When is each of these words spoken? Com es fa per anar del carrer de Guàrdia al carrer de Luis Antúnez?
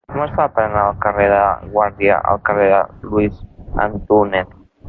Com 0.11 0.21
es 0.21 0.31
fa 0.37 0.45
per 0.53 0.61
anar 0.63 0.85
del 0.85 0.95
carrer 1.03 1.27
de 1.33 1.43
Guàrdia 1.75 2.17
al 2.31 2.43
carrer 2.49 2.67
de 2.75 2.81
Luis 3.13 3.47
Antúnez? 3.89 4.61